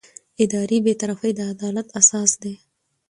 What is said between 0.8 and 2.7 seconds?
بېطرفي د عدالت اساس دی.